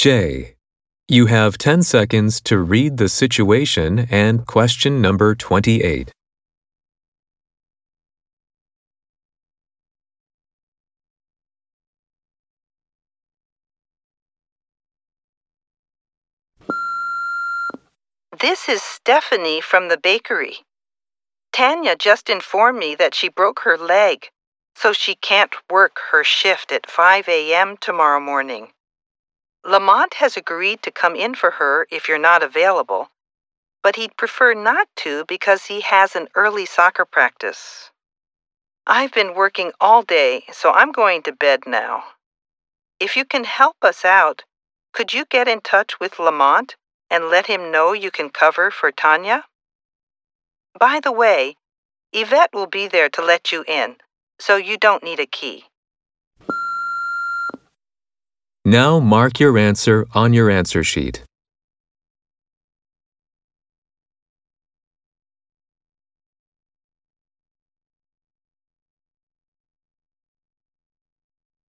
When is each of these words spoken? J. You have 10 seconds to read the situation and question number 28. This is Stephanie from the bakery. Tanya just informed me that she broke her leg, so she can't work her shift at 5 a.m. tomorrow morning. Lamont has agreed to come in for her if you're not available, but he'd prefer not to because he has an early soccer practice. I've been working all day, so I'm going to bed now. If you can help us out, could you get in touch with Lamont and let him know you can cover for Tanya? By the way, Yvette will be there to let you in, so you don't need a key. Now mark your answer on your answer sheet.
J. 0.00 0.54
You 1.08 1.26
have 1.26 1.58
10 1.58 1.82
seconds 1.82 2.40
to 2.48 2.56
read 2.56 2.96
the 2.96 3.06
situation 3.06 4.08
and 4.10 4.46
question 4.46 5.02
number 5.02 5.34
28. 5.34 6.10
This 18.40 18.70
is 18.70 18.80
Stephanie 18.80 19.60
from 19.60 19.88
the 19.88 19.98
bakery. 19.98 20.60
Tanya 21.52 21.94
just 21.94 22.30
informed 22.30 22.78
me 22.78 22.94
that 22.94 23.14
she 23.14 23.28
broke 23.28 23.60
her 23.64 23.76
leg, 23.76 24.30
so 24.74 24.94
she 24.94 25.14
can't 25.14 25.54
work 25.70 25.98
her 26.10 26.24
shift 26.24 26.72
at 26.72 26.90
5 26.90 27.28
a.m. 27.28 27.76
tomorrow 27.76 28.18
morning. 28.18 28.72
Lamont 29.64 30.14
has 30.14 30.36
agreed 30.36 30.82
to 30.82 30.90
come 30.90 31.14
in 31.14 31.34
for 31.34 31.52
her 31.52 31.86
if 31.90 32.08
you're 32.08 32.18
not 32.18 32.42
available, 32.42 33.10
but 33.82 33.96
he'd 33.96 34.16
prefer 34.16 34.54
not 34.54 34.88
to 34.96 35.24
because 35.26 35.66
he 35.66 35.82
has 35.82 36.16
an 36.16 36.28
early 36.34 36.64
soccer 36.64 37.04
practice. 37.04 37.90
I've 38.86 39.12
been 39.12 39.34
working 39.34 39.72
all 39.80 40.02
day, 40.02 40.44
so 40.50 40.72
I'm 40.72 40.92
going 40.92 41.22
to 41.22 41.32
bed 41.32 41.60
now. 41.66 42.04
If 42.98 43.16
you 43.16 43.24
can 43.24 43.44
help 43.44 43.76
us 43.82 44.04
out, 44.04 44.44
could 44.92 45.12
you 45.12 45.24
get 45.24 45.46
in 45.46 45.60
touch 45.60 46.00
with 46.00 46.18
Lamont 46.18 46.76
and 47.10 47.28
let 47.28 47.46
him 47.46 47.70
know 47.70 47.92
you 47.92 48.10
can 48.10 48.30
cover 48.30 48.70
for 48.70 48.90
Tanya? 48.90 49.44
By 50.78 51.00
the 51.00 51.12
way, 51.12 51.56
Yvette 52.12 52.52
will 52.52 52.66
be 52.66 52.88
there 52.88 53.08
to 53.10 53.22
let 53.22 53.52
you 53.52 53.64
in, 53.68 53.96
so 54.38 54.56
you 54.56 54.76
don't 54.76 55.04
need 55.04 55.20
a 55.20 55.26
key. 55.26 55.66
Now 58.66 59.00
mark 59.00 59.40
your 59.40 59.56
answer 59.56 60.06
on 60.14 60.34
your 60.34 60.50
answer 60.50 60.84
sheet. 60.84 61.24